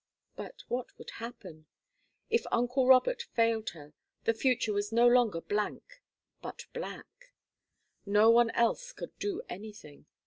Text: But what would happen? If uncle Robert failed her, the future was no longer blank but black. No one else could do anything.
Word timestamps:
But 0.35 0.63
what 0.67 0.97
would 0.97 1.11
happen? 1.19 1.67
If 2.31 2.47
uncle 2.51 2.87
Robert 2.87 3.21
failed 3.21 3.69
her, 3.77 3.93
the 4.23 4.33
future 4.33 4.73
was 4.73 4.91
no 4.91 5.05
longer 5.07 5.41
blank 5.41 6.01
but 6.41 6.65
black. 6.73 7.33
No 8.03 8.31
one 8.31 8.49
else 8.55 8.93
could 8.93 9.15
do 9.19 9.43
anything. 9.47 10.07